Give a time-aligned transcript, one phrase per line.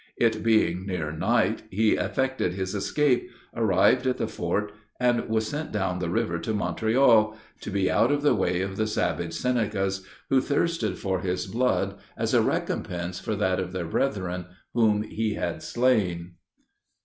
[0.17, 5.71] It being near night, he effected his escape, arrived at the fort, and was sent
[5.71, 10.03] down the river to Montreal, to be out of the way of the savage Senecas,
[10.31, 15.35] who thirsted for his blood as a recompense for that of their brethren whom he
[15.35, 16.31] had slain.